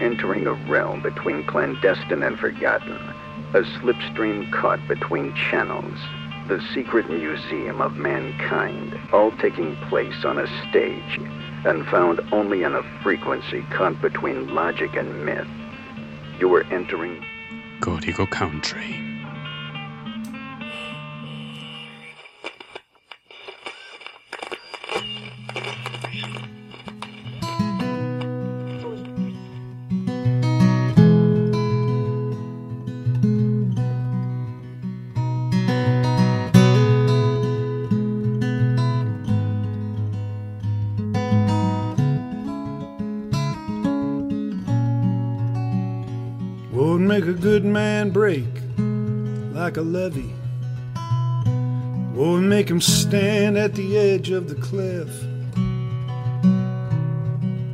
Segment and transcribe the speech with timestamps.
[0.00, 2.96] Entering a realm between clandestine and forgotten,
[3.52, 5.98] a slipstream caught between channels,
[6.48, 11.20] the secret museum of mankind, all taking place on a stage
[11.64, 15.46] and found only in a frequency caught between logic and myth.
[16.38, 17.22] You were entering
[17.80, 19.09] Código Country.
[49.70, 50.34] Like a levee.
[52.12, 55.08] Won't make him stand at the edge of the cliff.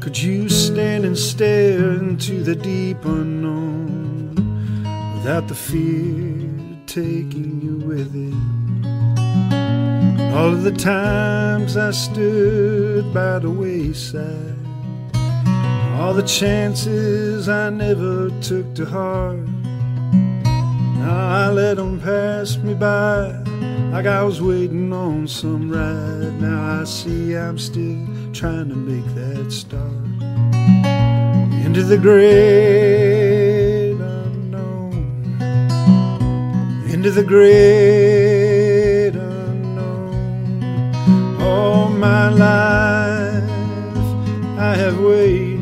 [0.00, 4.34] Could you stand and stare into the deep unknown
[5.14, 6.50] without the fear
[6.86, 8.34] taking you with it?
[10.34, 14.58] All of the times I stood by the wayside.
[15.98, 19.55] All the chances I never took to heart.
[21.08, 23.28] I let them pass me by
[23.92, 26.40] like I was waiting on some ride.
[26.40, 29.92] Now I see I'm still trying to make that start
[31.64, 35.38] into the great unknown,
[36.90, 40.12] into the great unknown.
[41.40, 43.44] All my life
[44.58, 45.55] I have waited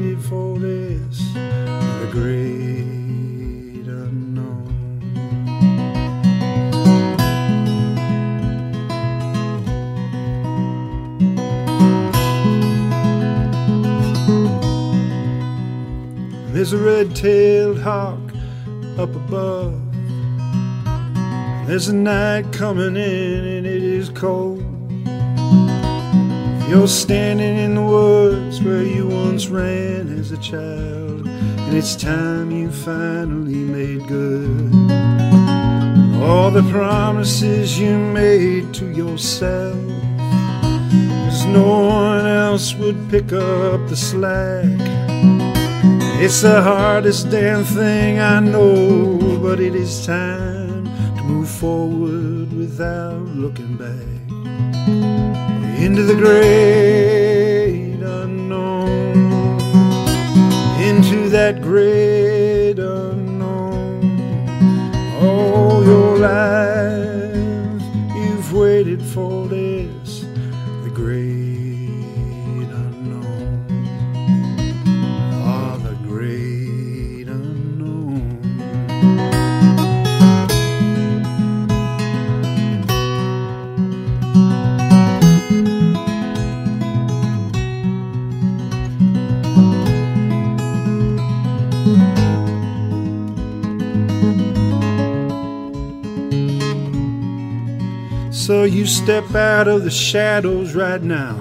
[17.25, 18.21] a red-tailed hawk
[18.99, 19.81] up above.
[21.67, 24.63] There's a night coming in and it is cold.
[26.69, 32.51] You're standing in the woods where you once ran as a child, and it's time
[32.51, 34.75] you finally made good.
[36.23, 40.03] All the promises you made to yourself, yourself,
[41.25, 44.84] 'cause no one else would pick up the slack.
[46.27, 50.87] It's the hardest damn thing I know, but it is time
[51.19, 54.23] to move forward without looking back
[55.79, 59.61] into the great unknown,
[60.81, 64.01] into that great unknown.
[65.21, 66.74] All your life
[98.47, 101.35] So you step out of the shadows right now.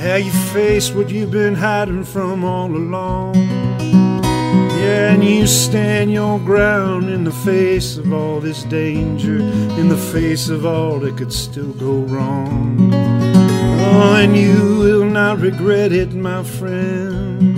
[0.00, 3.36] Yeah, you face what you've been hiding from all along.
[3.36, 9.38] Yeah, and you stand your ground in the face of all this danger,
[9.78, 12.92] in the face of all that could still go wrong.
[12.92, 17.56] Oh, and you will not regret it, my friend.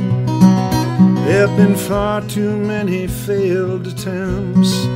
[1.24, 4.86] There have been far too many failed attempts.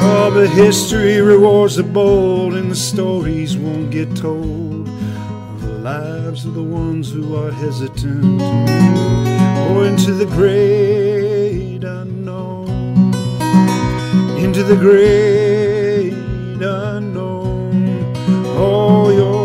[0.00, 6.44] Oh, but history rewards the bold, and the stories won't get told of the lives
[6.44, 8.40] of the ones who are hesitant.
[9.70, 13.12] Or into the great unknown,
[14.38, 16.12] into the great
[16.62, 18.04] unknown.
[18.56, 19.37] All your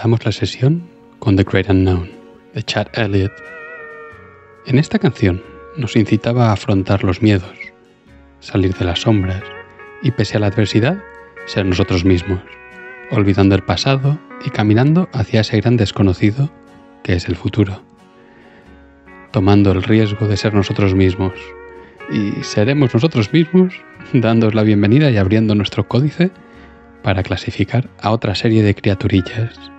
[0.00, 0.88] Empezamos la sesión
[1.18, 2.08] con The Great Unknown,
[2.54, 3.34] de Chad Elliott.
[4.64, 5.42] En esta canción
[5.76, 7.54] nos incitaba a afrontar los miedos,
[8.38, 9.42] salir de las sombras
[10.02, 11.04] y, pese a la adversidad,
[11.44, 12.40] ser nosotros mismos,
[13.10, 16.50] olvidando el pasado y caminando hacia ese gran desconocido
[17.02, 17.82] que es el futuro,
[19.32, 21.34] tomando el riesgo de ser nosotros mismos.
[22.10, 23.74] Y seremos nosotros mismos
[24.14, 26.30] dándos la bienvenida y abriendo nuestro códice
[27.02, 29.70] para clasificar a otra serie de criaturillas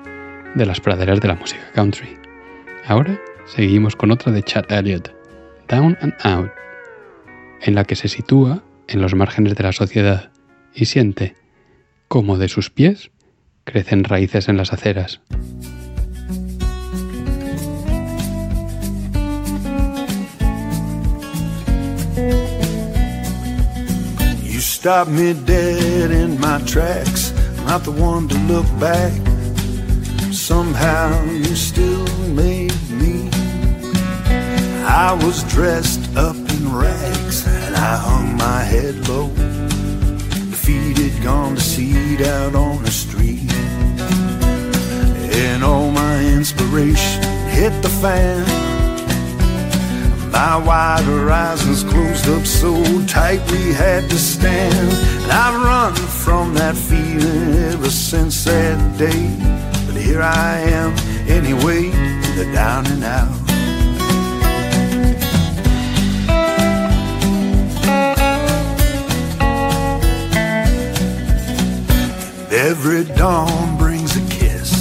[0.55, 2.17] de las praderas de la música country.
[2.85, 5.11] Ahora seguimos con otra de Chad Elliott,
[5.67, 6.51] Down and Out,
[7.61, 10.31] en la que se sitúa en los márgenes de la sociedad
[10.73, 11.35] y siente
[12.07, 13.11] cómo de sus pies
[13.63, 15.21] crecen raíces en las aceras.
[30.31, 33.29] Somehow you still made me.
[34.85, 39.27] I was dressed up in rags and I hung my head low.
[40.49, 43.51] Defeated, gone to seed out on the street.
[45.35, 48.45] And all my inspiration hit the fan.
[50.31, 54.91] My wide horizons closed up so tight we had to stand.
[55.23, 59.60] And I've run from that feeling ever since that day.
[60.01, 60.97] Here I am
[61.29, 63.41] anyway, to the down and out.
[72.51, 74.73] Every dawn brings a kiss,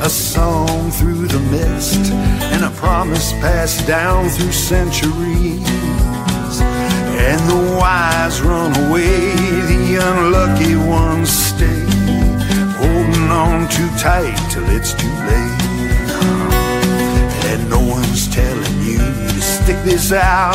[0.00, 2.12] a song through the mist,
[2.52, 5.66] and a promise passed down through centuries.
[7.28, 9.34] And the wise run away,
[9.66, 11.49] the unlucky ones
[13.40, 15.62] on too tight till it's too late.
[17.50, 20.54] And no one's telling you to stick this out.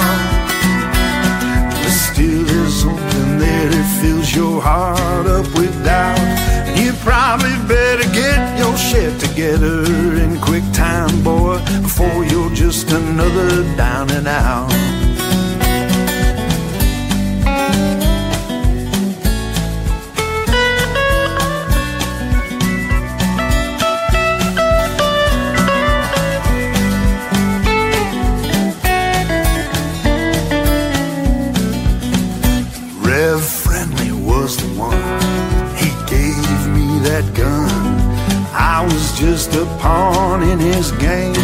[1.81, 6.19] But still there's something there that fills your heart up with doubt.
[6.67, 9.81] And you probably better get your shit together
[10.23, 14.94] in quick time, boy, before you're just another down and out.
[39.45, 41.35] Just a pawn in his game.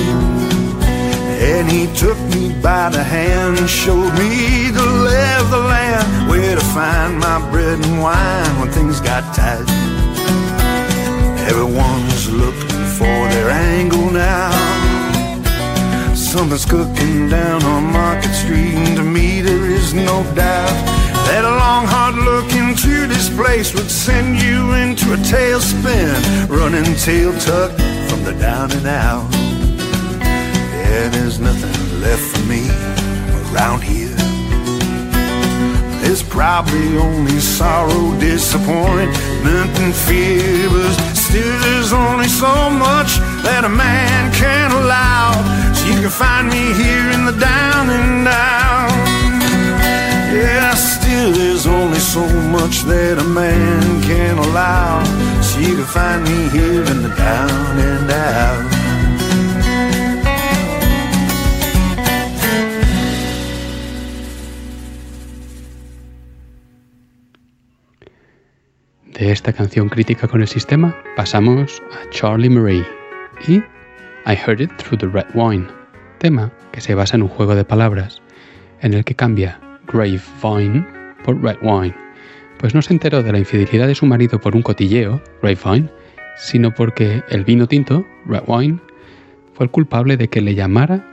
[1.42, 6.56] And he took me by the hand showed me the lay of the land, where
[6.56, 9.68] to find my bread and wine when things got tight.
[11.50, 14.52] Everyone's looking for their angle now.
[16.16, 21.01] Something's cooking down on Market Street, and to me there is no doubt
[21.32, 26.12] that a long, hard look into this place would send you into a tailspin,
[26.50, 27.72] running tail tuck
[28.10, 29.32] from the down and out.
[30.20, 32.68] Yeah, there's nothing left for me
[33.48, 34.12] around here.
[36.04, 43.70] There's probably only sorrow, disappointment, and fear, but still there's only so much that a
[43.70, 45.32] man can allow.
[45.72, 49.11] So you can find me here in the down and out.
[50.32, 55.04] Yeah, still there's only so much that a man can allow.
[55.62, 58.02] Me here in the down and.
[69.22, 72.84] De esta canción crítica con el sistema pasamos a Charlie Murray
[73.48, 73.58] y
[74.26, 75.68] I Heard It Through the Red Wine,
[76.18, 78.22] tema que se basa en un juego de palabras
[78.82, 79.60] en el que cambia
[79.92, 80.86] Grave Vine
[81.24, 81.96] por Red Wine,
[82.58, 85.90] pues no se enteró de la infidelidad de su marido por un cotilleo, Grapevine,
[86.38, 88.80] sino porque el vino tinto, Red Wine,
[89.54, 91.06] fue el culpable de que le llamara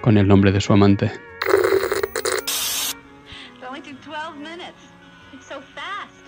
[0.00, 1.06] con el nombre de su amante.
[1.06, 1.12] It
[3.68, 4.74] only took 12 minutes.
[5.32, 6.24] It's so fast.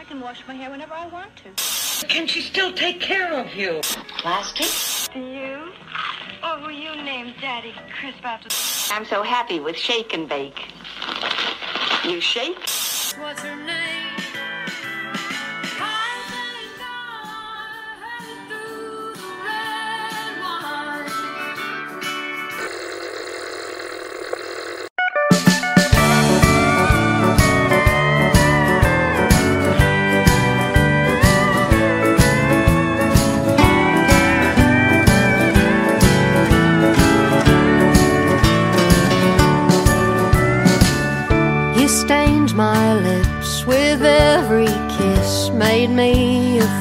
[0.00, 1.93] I can wash my hair whenever I want to.
[2.08, 3.80] Can she still take care of you?
[4.18, 4.66] Plastic?
[5.14, 5.72] You?
[6.44, 8.48] Or were you named Daddy Crisp after
[8.94, 10.66] I'm so happy with shake and bake.
[12.04, 12.58] You shake?
[13.18, 13.93] What's her name?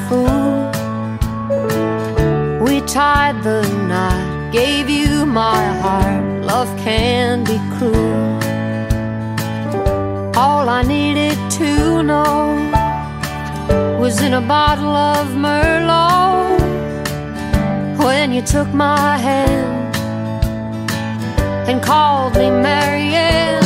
[0.07, 0.71] Fool.
[2.65, 6.23] We tied the knot gave you my heart.
[6.43, 8.39] Love can be cruel.
[10.35, 12.53] All I needed to know
[13.99, 16.59] was in a bottle of Merlot
[17.97, 19.95] when you took my hand
[21.67, 23.62] and called me Marianne.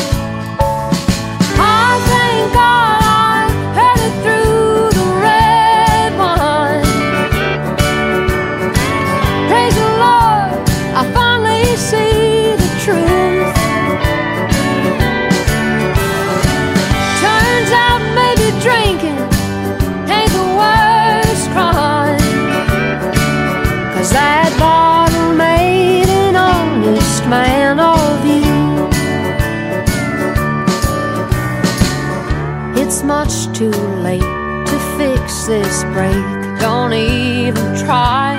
[35.98, 36.26] Break.
[36.60, 38.30] Don't even try.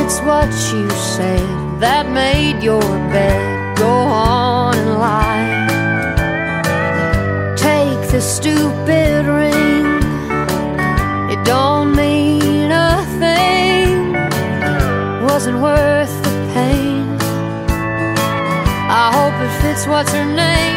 [0.00, 0.84] It's what you
[1.14, 1.46] said
[1.84, 3.78] that made your bed.
[3.78, 3.94] Go
[4.32, 5.46] on and lie.
[7.68, 9.86] Take the stupid ring.
[11.32, 13.90] It don't mean a thing.
[15.30, 17.04] Wasn't worth the pain.
[19.02, 20.75] I hope it fits what's her name.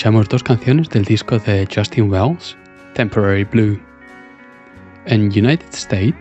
[0.00, 2.56] Escuchamos dos canciones del disco de Justin Wells,
[2.94, 3.78] Temporary Blue.
[5.04, 6.16] En United State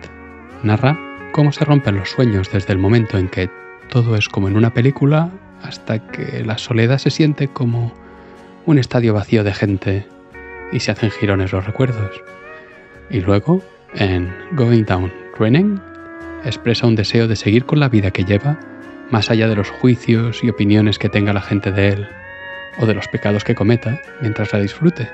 [0.63, 0.99] narra
[1.31, 3.49] cómo se rompen los sueños desde el momento en que
[3.87, 5.31] todo es como en una película
[5.63, 7.93] hasta que la soledad se siente como
[8.65, 10.05] un estadio vacío de gente
[10.73, 12.21] y se hacen girones los recuerdos.
[13.09, 13.61] Y luego,
[13.93, 15.79] en Going Down Running,
[16.43, 18.59] expresa un deseo de seguir con la vida que lleva
[19.09, 22.18] más allá de los juicios y opiniones que tenga la gente de él
[22.79, 25.09] o de los pecados que cometa mientras la disfrute.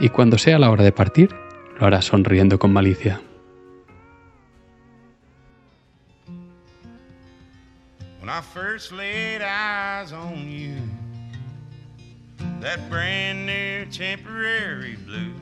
[0.00, 1.34] Y cuando sea la hora de partir,
[1.78, 3.20] lo hará sonriendo con malicia.
[8.20, 10.76] When I first laid eyes on you,
[12.60, 15.34] that brand new temporary blue,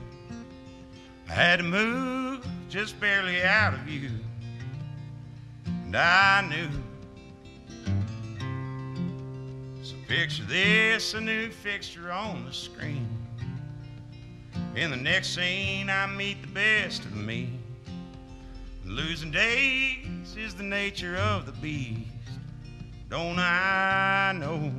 [1.28, 4.10] I had to move just barely out of you,
[5.64, 6.91] and I knew.
[10.08, 13.08] Picture this a new fixture on the screen.
[14.74, 17.58] In the next scene, I meet the best of me.
[18.84, 22.08] Losing days is the nature of the beast.
[23.08, 24.72] Don't I know?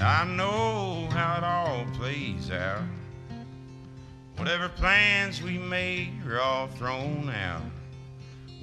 [0.00, 2.82] I know how it all plays out.
[4.36, 7.62] Whatever plans we made are all thrown out.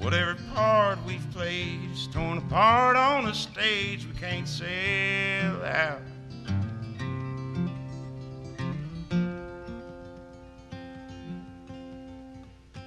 [0.04, 6.02] Whatever part we've played is torn apart on a stage we can't sell out.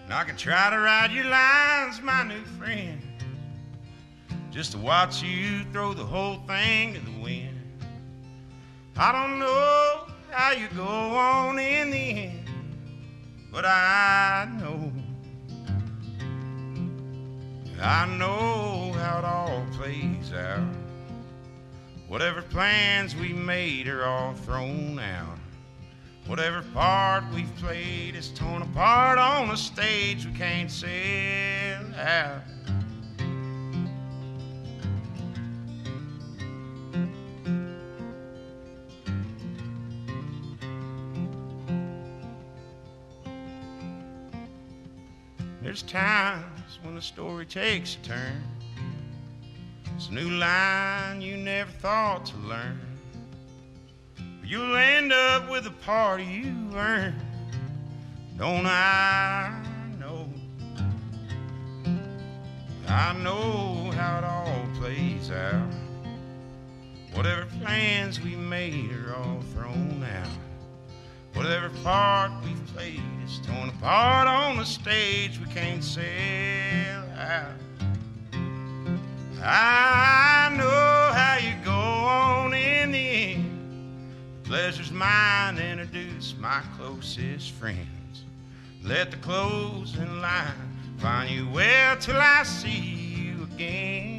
[0.05, 3.01] And I can try to ride your lines, my new friend.
[4.51, 7.59] just to watch you throw the whole thing to the wind.
[8.95, 12.51] I don't know how you go on in the end,
[13.51, 14.93] but I know.
[17.81, 20.67] I know how it all plays out.
[22.09, 25.39] Whatever plans we made are all thrown out.
[26.27, 32.43] Whatever part we've played is torn apart on a stage we can't sell out.
[45.63, 46.56] There's when
[46.97, 48.43] the story takes a turn.
[49.95, 52.81] It's a new line you never thought to learn.
[54.43, 57.21] You'll end up with a part you earned.
[58.39, 59.63] Don't I
[60.01, 60.27] know?
[62.89, 65.69] I know how it all plays out.
[67.13, 70.46] Whatever plans we made are all thrown out.
[71.37, 77.53] Whatever part we've played is torn apart on the stage we can't sell out.
[79.43, 82.99] I know how you go on in the
[83.35, 84.45] end.
[84.45, 88.25] Pleasure's mine introduce my closest friends.
[88.83, 90.55] Let the closing line
[90.97, 94.16] find you well till I see you again.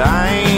[0.00, 0.55] I ain't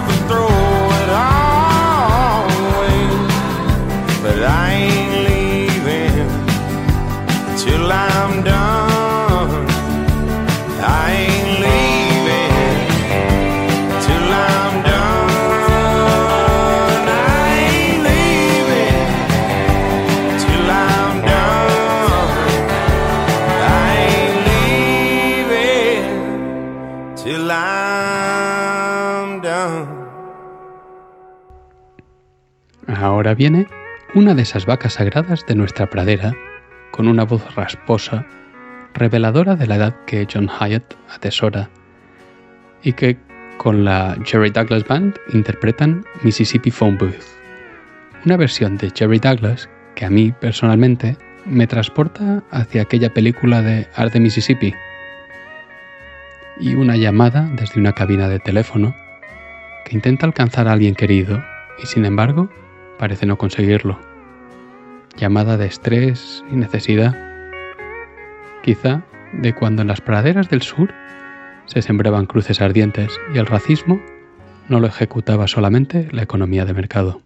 [0.00, 0.69] open throat.
[33.30, 33.68] Ahora viene
[34.12, 36.34] una de esas vacas sagradas de nuestra pradera,
[36.90, 38.26] con una voz rasposa,
[38.92, 41.70] reveladora de la edad que John Hyatt atesora,
[42.82, 43.18] y que
[43.56, 47.22] con la Jerry Douglas Band interpretan Mississippi Phone Booth,
[48.26, 51.16] una versión de Jerry Douglas que a mí personalmente
[51.46, 54.74] me transporta hacia aquella película de Art de Mississippi
[56.58, 58.92] y una llamada desde una cabina de teléfono
[59.84, 61.40] que intenta alcanzar a alguien querido
[61.80, 62.50] y sin embargo
[63.00, 63.98] parece no conseguirlo.
[65.16, 67.16] Llamada de estrés y necesidad.
[68.62, 70.92] Quizá de cuando en las praderas del sur
[71.64, 74.00] se sembraban cruces ardientes y el racismo
[74.68, 77.22] no lo ejecutaba solamente la economía de mercado.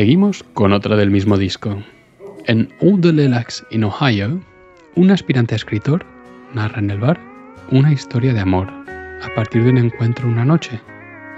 [0.00, 1.76] Seguimos con otra del mismo disco.
[2.46, 3.04] En Old
[3.70, 4.40] in Ohio,
[4.94, 6.06] un aspirante escritor
[6.54, 7.20] narra en el bar
[7.70, 10.80] una historia de amor a partir de un encuentro una noche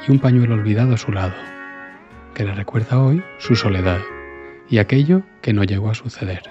[0.06, 1.34] y un pañuelo olvidado a su lado,
[2.34, 3.98] que le recuerda hoy su soledad
[4.70, 6.44] y aquello que no llegó a suceder.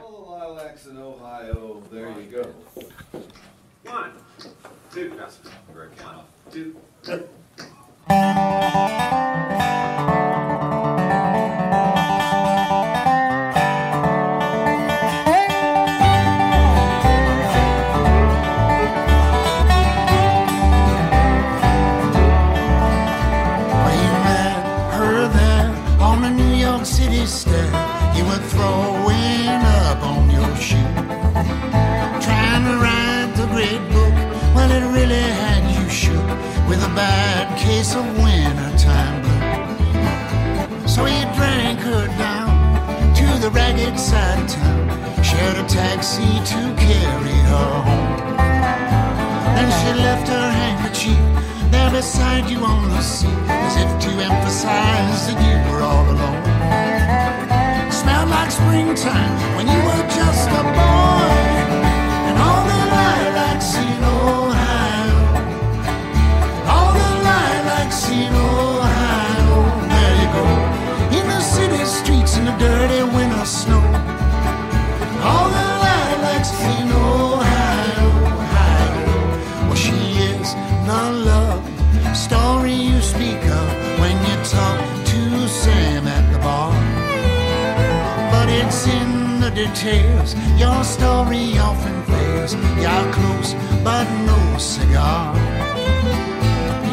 [43.41, 45.23] The ragged side town.
[45.23, 48.37] Shared a taxi to carry her home.
[49.55, 51.17] Then she left her handkerchief
[51.71, 56.43] there beside you on the seat, as if to emphasize that you were all alone.
[57.91, 61.31] Smelled like springtime when you were just a boy,
[62.27, 65.17] and all the lilacs in Ohio,
[66.73, 68.50] all the lilacs in.
[72.41, 73.83] In the dirty winter snow.
[75.29, 79.03] All the lilacs in Ohio, Ohio.
[79.67, 79.99] Well, she
[80.31, 80.47] is
[80.89, 81.63] the love
[82.15, 83.67] story you speak of
[84.01, 84.79] when you talk
[85.11, 86.73] to Sam at the bar.
[88.33, 92.55] But it's in the details your story often fails.
[92.83, 95.35] You're close, but no cigar.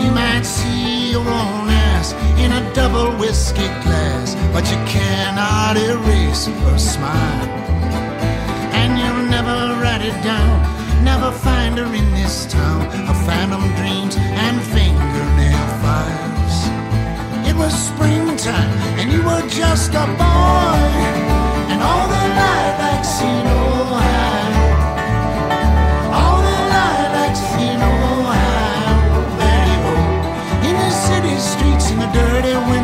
[0.02, 1.57] You might see your own
[2.12, 7.48] ass in a double whiskey glass, but you cannot erase her smile
[8.72, 11.04] and you'll never write it down.
[11.04, 16.56] Never find her in this town of phantom dreams and fingernail files.
[17.48, 20.78] It was springtime, and you were just a boy,
[21.70, 23.57] and all the lilacs in
[32.18, 32.77] dirty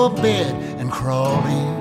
[0.00, 1.74] your bed and crawl in.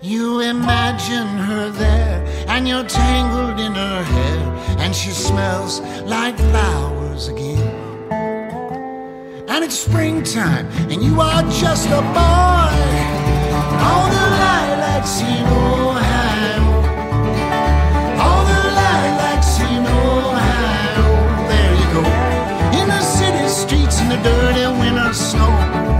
[0.00, 4.40] You imagine her there, and you're tangled in her hair,
[4.82, 5.80] and she smells
[6.14, 7.68] like flowers again.
[9.48, 12.76] And it's springtime, and you are just a boy.
[13.86, 16.64] All the lilacs in Ohio.
[18.24, 21.04] All the lilacs in Ohio.
[21.50, 22.02] There you go.
[22.80, 25.97] In the city streets in the dirty winter snow.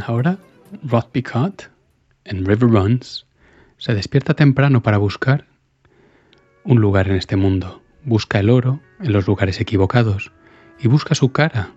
[0.00, 0.38] Ahora,
[0.82, 1.04] Rod
[2.24, 3.26] en River Runs,
[3.76, 5.44] se despierta temprano para buscar
[6.64, 7.82] un lugar en este mundo.
[8.04, 10.32] Busca el oro en los lugares equivocados
[10.78, 11.72] y busca su cara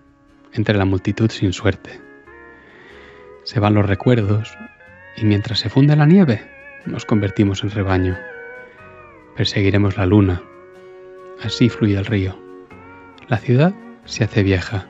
[0.53, 1.99] entre la multitud sin suerte.
[3.43, 4.57] Se van los recuerdos
[5.17, 6.49] y mientras se funde la nieve
[6.85, 8.17] nos convertimos en rebaño.
[9.35, 10.41] Perseguiremos la luna.
[11.43, 12.39] Así fluye el río.
[13.27, 13.73] La ciudad
[14.05, 14.87] se hace vieja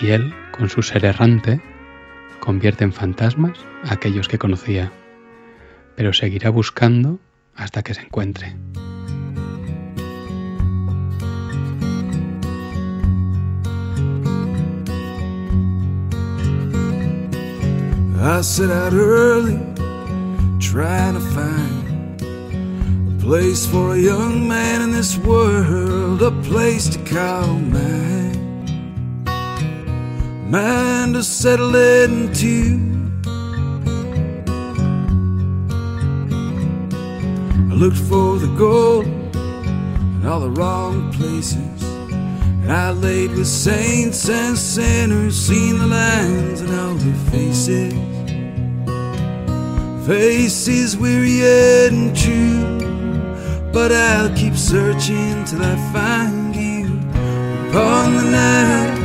[0.00, 1.60] y él, con su ser errante,
[2.42, 4.90] convierte en fantasmas a aquellos que conocía,
[5.94, 7.20] pero seguirá buscando
[7.54, 8.56] hasta que se encuentre.
[18.24, 19.58] I set out early,
[20.58, 22.22] trying to find
[23.08, 28.21] a place for a young man in this world, a place to call mine,
[30.52, 32.78] mine to settle into.
[37.70, 41.82] I looked for the gold in all the wrong places.
[42.62, 47.94] And I laid with saints and sinners, seen the lines and all their faces.
[50.06, 51.40] Faces weary
[51.86, 56.84] and true, but I'll keep searching till I find you.
[57.70, 59.01] Upon the night,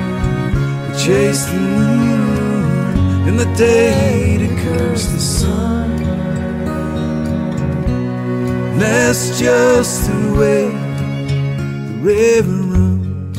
[1.07, 5.95] chase the moon, in the day to curse the sun.
[8.77, 10.69] That's just the way
[11.87, 13.37] the river runs.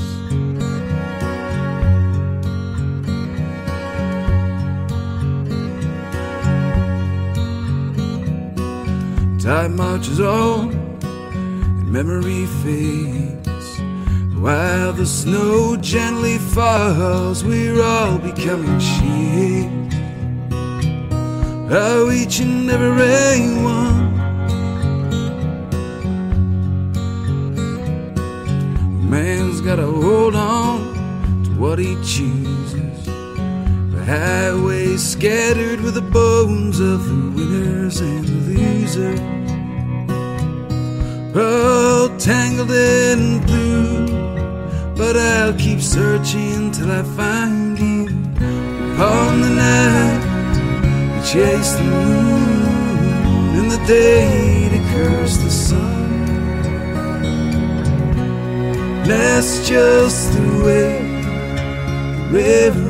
[9.44, 13.47] Time marches on and memory fades.
[14.40, 19.96] While the snow gently falls, we're all becoming shades.
[21.70, 24.16] Oh, each and every one.
[29.10, 33.04] Man's gotta hold on to what he chooses.
[33.06, 39.47] The highway scattered with the bones of the winners and the losers.
[41.40, 44.06] All tangled in blue,
[44.96, 48.08] but I'll keep searching till I find you.
[48.98, 50.20] On the night,
[51.14, 56.26] we chase the moon, in the day to curse the sun.
[59.06, 61.22] That's just the way
[62.16, 62.87] the river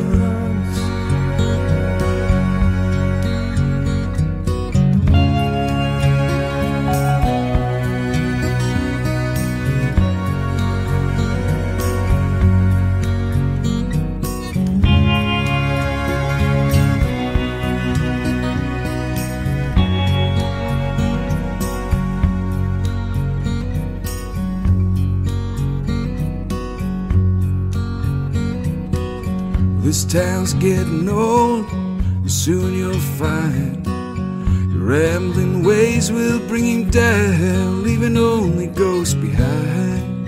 [30.08, 38.16] town's getting old, and soon you'll find your rambling ways will bring him down, leaving
[38.16, 40.26] only ghosts behind.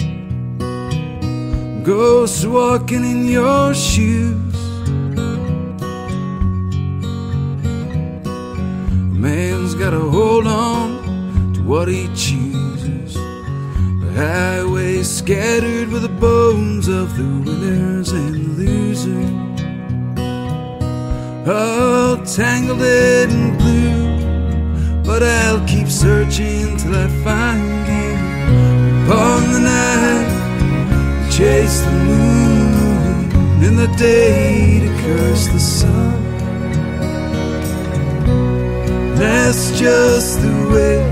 [1.82, 4.54] Ghosts walking in your shoes.
[8.84, 13.14] A man's gotta hold on to what he chooses.
[13.14, 19.49] The highway scattered with the bones of the winners and losers.
[21.52, 28.14] All tangled in blue, but I'll keep searching till I find you.
[29.02, 30.30] Upon the night,
[31.28, 33.32] chase the moon,
[33.64, 36.22] in the day to curse the sun.
[39.16, 41.02] That's just the way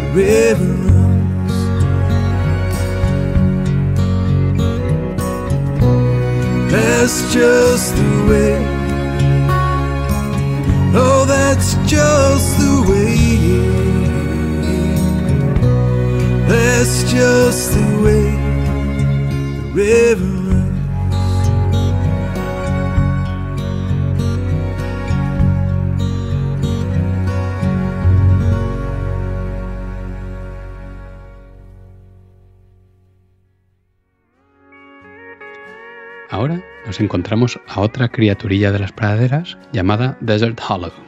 [0.00, 1.54] the river runs.
[6.70, 8.83] That's just the way.
[11.54, 13.38] That's just the way.
[16.48, 18.26] That's just the way
[19.54, 20.74] the river runs.
[36.30, 41.03] Ahora nos encontramos a otra criaturilla de las praderas llamada Desert Hollow.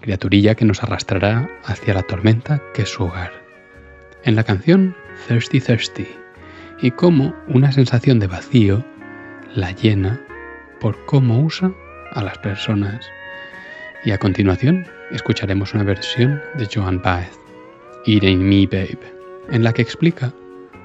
[0.00, 3.32] Criaturilla que nos arrastrará hacia la tormenta que es su hogar.
[4.24, 4.96] En la canción
[5.28, 6.08] Thirsty Thirsty,
[6.82, 8.84] y cómo una sensación de vacío
[9.54, 10.20] la llena
[10.80, 11.72] por cómo usa
[12.12, 13.06] a las personas.
[14.04, 17.38] Y a continuación escucharemos una versión de Joan Baez,
[18.06, 18.98] Ain't Me Babe,
[19.50, 20.32] en la que explica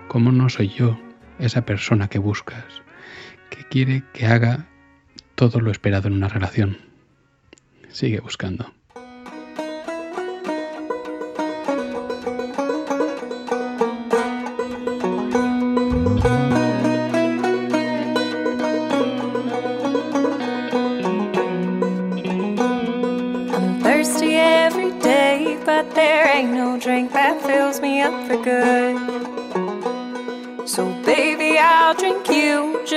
[0.07, 0.99] cómo no soy yo
[1.39, 2.66] esa persona que buscas,
[3.49, 4.68] que quiere que haga
[5.36, 6.78] todo lo esperado en una relación.
[7.89, 8.74] Sigue buscando.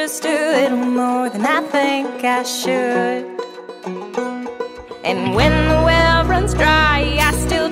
[0.08, 3.26] Just a little more than I think I should.
[5.04, 7.67] And when the well runs dry, I still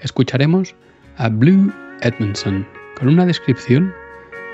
[0.00, 0.74] Escucharemos
[1.16, 2.66] a Blue Edmondson
[2.98, 3.94] con una descripción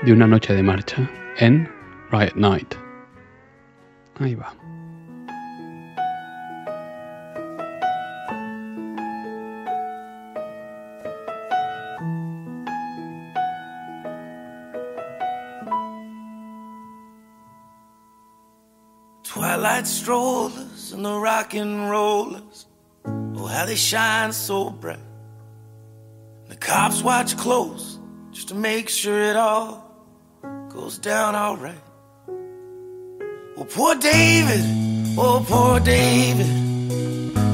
[0.03, 1.69] de una noche de marcha en
[2.11, 2.75] Riot Night.
[4.19, 4.53] Ahí va.
[19.23, 19.87] Twilight
[21.89, 22.72] the.
[23.47, 24.99] How they shine so bright.
[26.47, 27.99] The cops watch close
[28.31, 29.83] just to make sure it all
[30.69, 31.81] goes down alright.
[33.55, 34.63] Oh, poor David,
[35.17, 36.47] oh, poor David.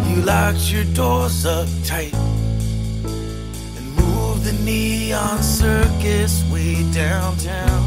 [0.09, 7.83] You locked your doors up tight and moved the neon circus way downtown.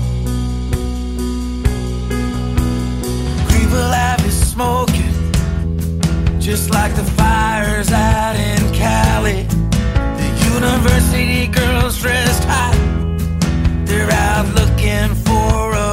[3.49, 5.12] Greenville Ave is smoking,
[6.43, 9.45] just like the fires out in Cali.
[9.45, 12.75] The university girls dressed hot,
[13.87, 15.92] they're out looking for a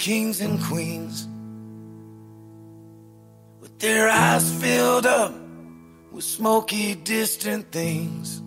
[0.00, 1.28] kings and queens,
[3.60, 5.34] with their eyes filled up
[6.10, 8.40] with smoky, distant things.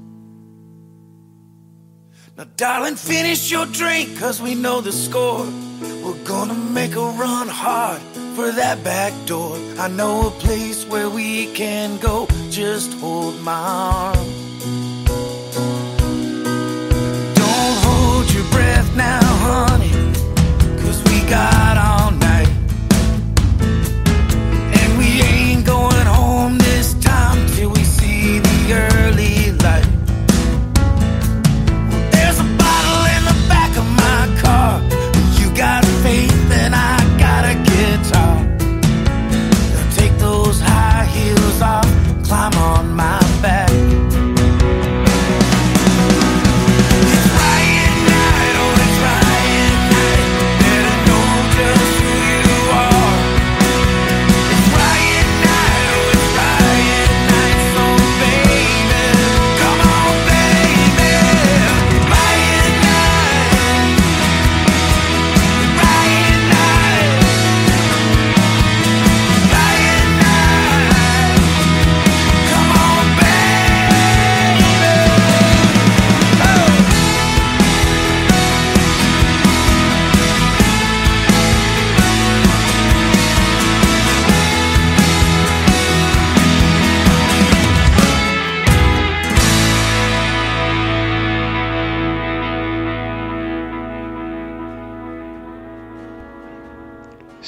[2.36, 5.46] Now, darling, finish your drink, cause we know the score.
[6.04, 8.02] We're gonna make a run hard
[8.36, 9.56] for that back door.
[9.78, 12.28] I know a place where we can go.
[12.50, 14.28] Just hold my arm.
[17.36, 19.83] Don't hold your breath now, honey,
[21.34, 22.03] got all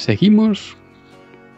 [0.06, 0.76] Seguimos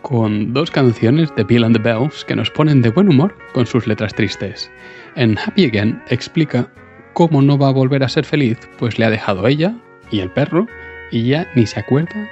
[0.01, 3.66] con dos canciones de Bill and the Bells que nos ponen de buen humor con
[3.66, 4.70] sus letras tristes.
[5.16, 6.72] En Happy Again explica
[7.12, 9.74] cómo no va a volver a ser feliz, pues le ha dejado ella
[10.11, 10.66] y el perro
[11.11, 12.26] y ya ni se acuerda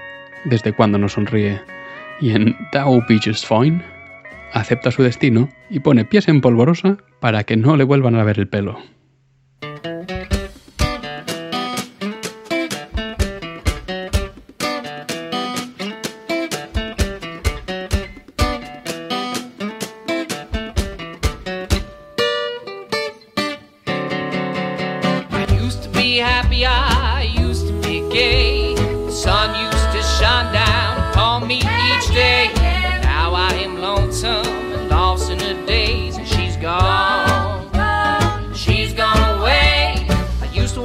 [0.47, 1.61] desde cuando no sonríe.
[2.23, 3.85] Y en Thou Beaches Fine
[4.55, 8.39] acepta su destino y pone pies en polvorosa para que no le vuelvan a ver
[8.39, 8.79] el pelo.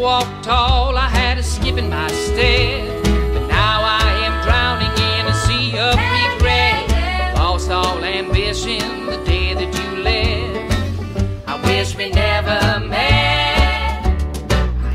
[0.01, 3.03] walk tall, I had a skip in my step.
[3.33, 7.37] But now I am drowning in a sea of regret.
[7.37, 11.47] Lost all ambition the day that you left.
[11.47, 14.03] I wish we never met.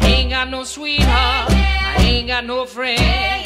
[0.01, 3.46] I ain't got no sweetheart, I ain't got no friend.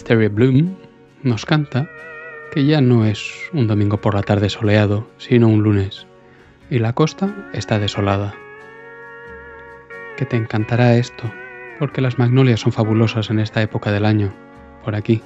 [0.00, 0.76] Wisteria Bloom,
[1.24, 1.86] nos canta
[2.52, 6.06] que ya no es un domingo por la tarde soleado, sino un lunes,
[6.70, 8.34] y la costa está desolada.
[10.16, 11.30] Que te encantará esto,
[11.78, 14.32] porque las magnolias son fabulosas en esta época del año,
[14.82, 15.20] por aquí.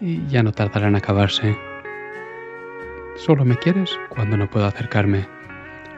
[0.00, 1.54] Y ya no tardarán en acabarse.
[3.16, 5.28] Solo me quieres cuando no puedo acercarme.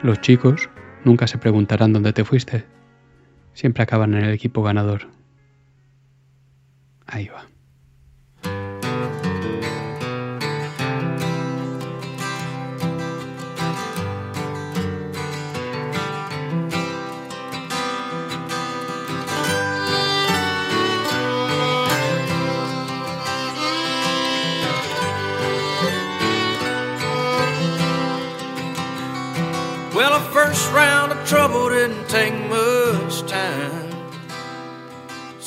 [0.03, 0.69] Los chicos
[1.05, 2.65] nunca se preguntarán dónde te fuiste.
[3.53, 5.07] Siempre acaban en el equipo ganador.
[7.11, 7.43] Ahí va.
[29.95, 33.78] Well, the first round of trouble didn't take much time.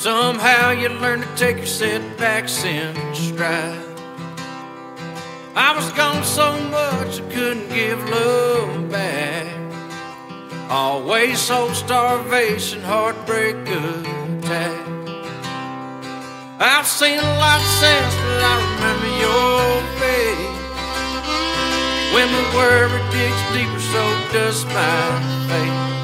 [0.03, 3.79] Somehow you learn to take your setbacks in stride.
[5.55, 9.47] I was gone so much I couldn't give love back.
[10.69, 14.75] Always hope, starvation, heartbreak, attack.
[16.59, 19.63] I've seen a lot since, but I remember your
[20.03, 20.63] face.
[22.13, 26.02] When the worry digs deeper, so does my faith.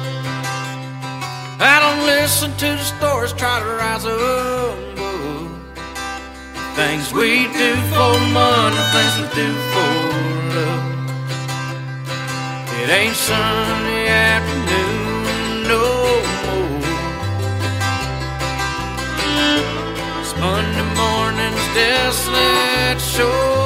[1.62, 4.78] I don't listen to the stories, try to rise above.
[6.74, 9.92] Things we do for money, things we do for
[10.56, 10.84] love.
[12.80, 15.84] It ain't Sunday afternoon no
[16.48, 16.80] more.
[20.20, 23.60] It's Monday morning's desolate shore.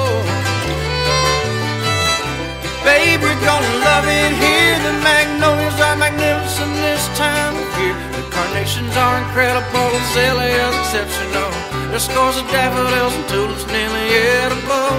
[3.25, 4.79] We're gonna love it here.
[4.85, 5.64] The magnolias are
[6.05, 7.97] magnificent this time of year.
[8.13, 11.51] The carnations are incredible, azaleas exceptional.
[11.89, 14.07] There's scores of daffodils and tulips nearly
[14.45, 14.93] edible.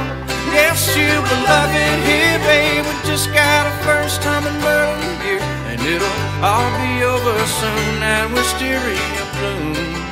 [0.57, 2.85] Yes, you will love it here, babe.
[2.89, 8.01] We just got our first time in Berlin beer, and it'll all be over soon.
[8.01, 10.04] And wisteria bloom.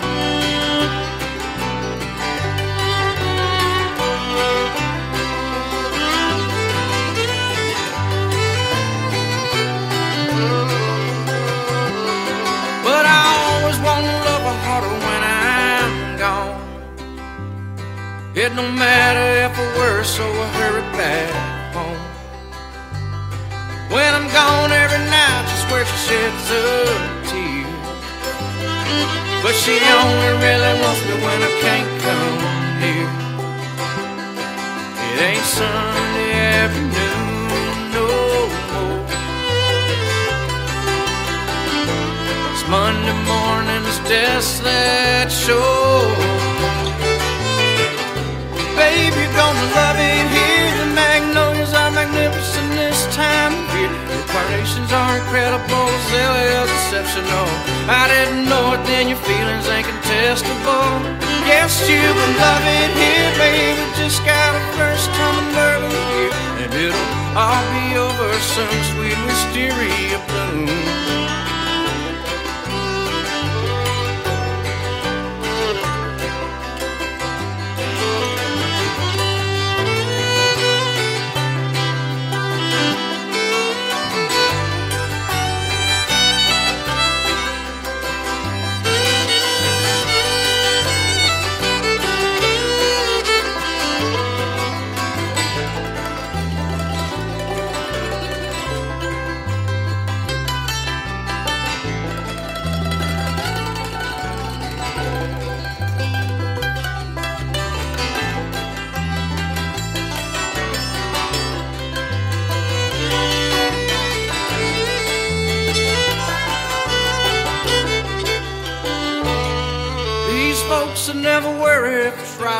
[18.35, 21.29] It don't matter if I were, so I hurry back
[21.75, 22.01] home.
[23.93, 26.65] When I'm gone every night, she swears she sheds a
[27.29, 27.69] tear.
[29.43, 32.41] But she only really wants me when I can't come
[32.81, 33.11] here.
[35.13, 38.09] It ain't Sunday afternoon no
[38.73, 38.97] more.
[42.49, 45.72] It's Monday morning's desolate shore.
[57.03, 57.47] Exceptional.
[57.91, 61.03] I didn't know it then, your feelings ain't contestable.
[61.45, 63.83] Yes, you will love it here, baby.
[63.95, 66.31] Just got a first in Berlin here,
[66.63, 68.79] and it'll all be over soon.
[68.95, 71.02] Sweet wisteria bloom.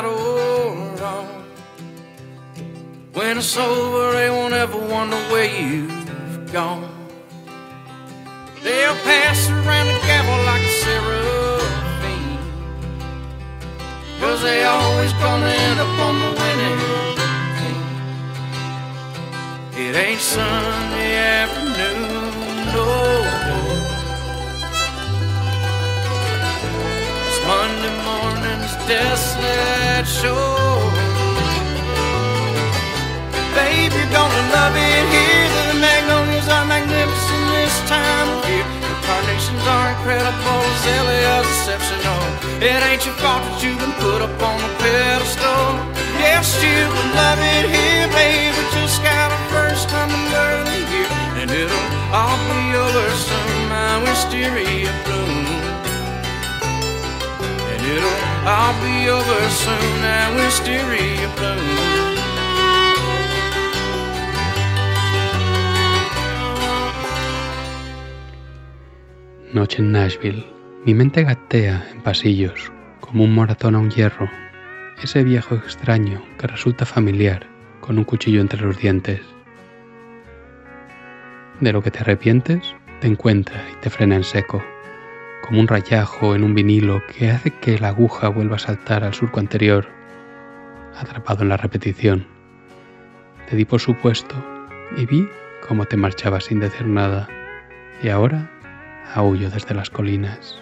[0.04, 1.28] Right or wrong.
[3.14, 6.90] When it's over, they won't ever wonder where you've gone.
[8.64, 12.38] They'll pass around the gavel like a seraphim.
[14.20, 16.80] Cause they always gonna end up on the winning
[17.60, 17.84] team.
[19.86, 23.04] It ain't Sunday afternoon, no.
[27.46, 30.92] Monday morning's desolate not sure.
[33.56, 35.48] Babe, you're gonna love it here.
[35.72, 38.68] The magnolias are magnificent this time of year.
[38.84, 42.24] The carnations are incredible, azaleas exceptional.
[42.60, 45.64] It ain't your fault that you've been put up on a pedestal.
[46.20, 48.52] Yes, you can love it here, babe.
[48.58, 53.48] But just got a first time in early year, and it'll all be over from
[53.72, 55.48] my wisteria bloom.
[57.72, 59.94] And it'll all be over soon.
[69.54, 70.44] Noche en Nashville.
[70.84, 74.28] Mi mente gatea en pasillos, como un moratón a un hierro.
[75.02, 77.48] Ese viejo extraño que resulta familiar,
[77.80, 79.22] con un cuchillo entre los dientes.
[81.60, 84.64] De lo que te arrepientes, te encuentra y te frena en seco,
[85.44, 89.14] como un rayajo en un vinilo que hace que la aguja vuelva a saltar al
[89.14, 89.88] surco anterior,
[90.98, 92.26] atrapado en la repetición.
[93.50, 94.36] Te di por supuesto
[94.98, 95.28] y vi
[95.68, 97.28] cómo te marchabas sin decir nada,
[98.02, 98.50] y ahora
[99.14, 100.62] aullo desde las colinas.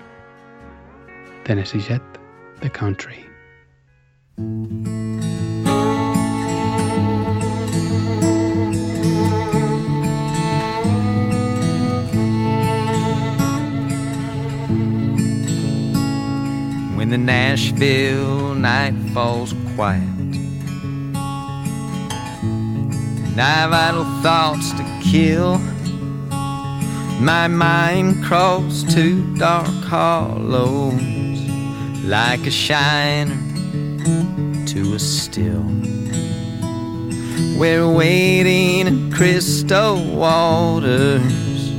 [1.43, 2.03] Tennessee Jet,
[2.59, 3.27] The Country.
[17.11, 20.01] The Nashville night falls quiet,
[23.27, 25.57] and I've idle thoughts to kill.
[27.19, 31.01] My mind crawls to dark hollows
[32.05, 33.35] like a shiner
[34.67, 35.65] to a still.
[37.59, 41.73] We're waiting in crystal waters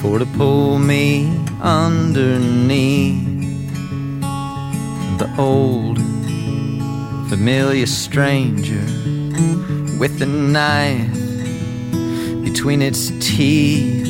[0.00, 1.26] for to pull me
[1.60, 3.27] underneath
[5.18, 5.98] the old
[7.28, 8.84] familiar stranger
[9.98, 11.12] with a knife
[12.44, 14.06] between its teeth.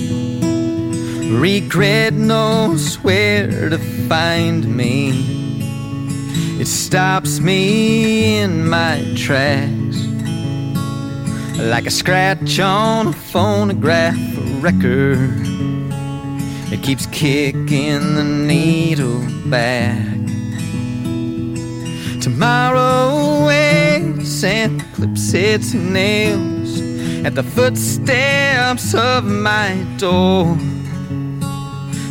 [1.31, 3.79] Regret knows where to
[4.09, 5.11] find me.
[6.61, 9.97] It stops me in my tracks
[11.59, 14.19] like a scratch on a phonograph
[14.61, 15.31] record.
[16.71, 20.08] It keeps kicking the needle back.
[22.39, 26.81] Tomorrow waits and clips its nails
[27.27, 30.57] at the footsteps of my door.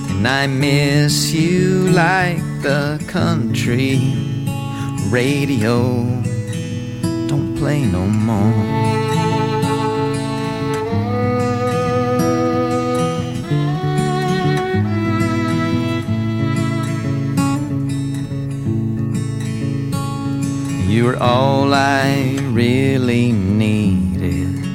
[0.10, 4.02] And I miss you like the country
[5.10, 6.04] radio
[7.30, 9.07] don't play no more.
[20.98, 24.66] You were all I really needed.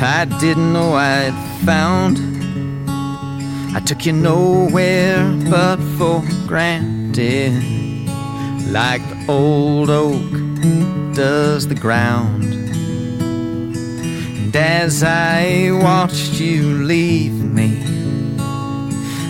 [0.00, 1.34] I didn't know I'd
[1.66, 2.16] found.
[3.76, 7.52] I took you nowhere but for granted,
[8.72, 10.32] like the old oak
[11.14, 12.44] does the ground.
[14.40, 17.76] And as I watched you leave me,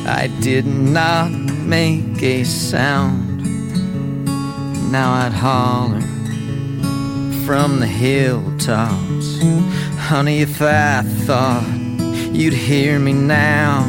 [0.07, 3.30] I did not make a sound.
[4.91, 6.01] Now I'd holler
[7.47, 9.41] from the hilltops,
[9.97, 11.65] honey, if I thought
[12.33, 13.89] you'd hear me now.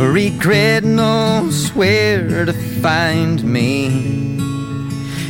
[0.00, 4.36] Regret knows where to find me.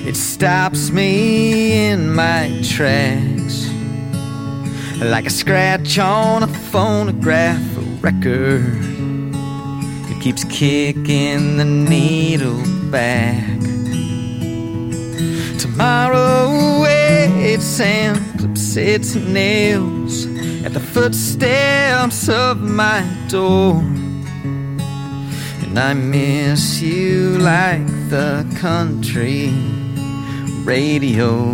[0.09, 3.69] It stops me in my tracks
[4.99, 7.61] like a scratch on a phonograph
[8.01, 8.65] record.
[10.11, 13.56] It keeps kicking the needle back.
[15.77, 20.25] Tomorrow waits and clips its nails
[20.65, 23.83] at the footsteps of my door.
[25.65, 29.53] And I miss you like the country
[30.65, 31.45] radio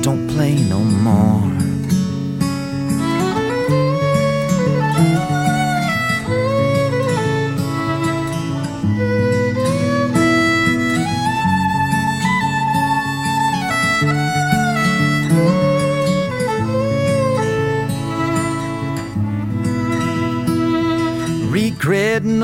[0.00, 1.63] don't play no more.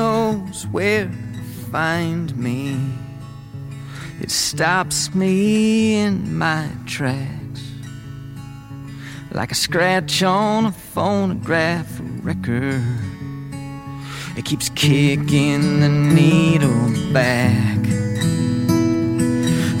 [0.01, 1.41] Knows where to
[1.71, 2.75] find me.
[4.19, 7.61] It stops me in my tracks
[9.31, 11.91] like a scratch on a phonograph
[12.23, 12.83] record.
[14.37, 17.81] It keeps kicking the needle back.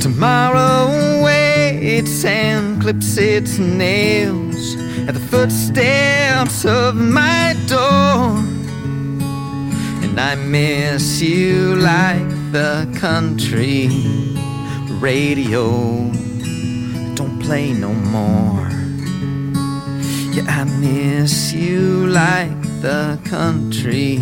[0.05, 4.75] Tomorrow waits its and clips its nails
[5.07, 8.60] at the footsteps of my door.
[10.11, 13.87] And I miss you like the country
[14.99, 16.11] radio
[17.15, 18.67] don't play no more.
[20.33, 24.19] Yeah, I miss you like the country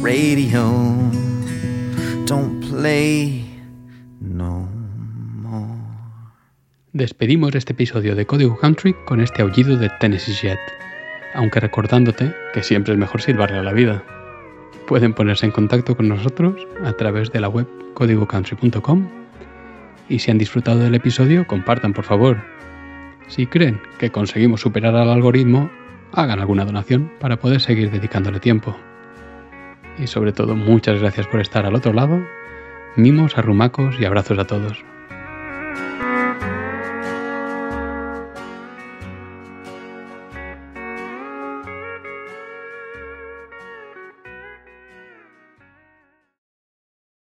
[0.00, 0.70] radio
[2.24, 3.50] don't play
[4.20, 4.68] no
[5.42, 5.74] more.
[6.92, 10.60] Despedimos este episodio de Código Country con este aullido de Tennessee Jet,
[11.34, 14.04] aunque recordándote que siempre es mejor silbarle a la vida.
[14.88, 19.06] Pueden ponerse en contacto con nosotros a través de la web códigocountry.com
[20.08, 22.38] y si han disfrutado del episodio, compartan por favor.
[23.26, 25.70] Si creen que conseguimos superar al algoritmo,
[26.12, 28.74] hagan alguna donación para poder seguir dedicándole tiempo.
[29.98, 32.24] Y sobre todo, muchas gracias por estar al otro lado.
[32.96, 34.82] Mimos, arrumacos y abrazos a todos.